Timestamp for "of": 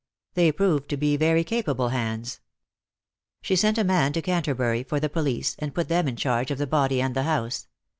6.49-6.57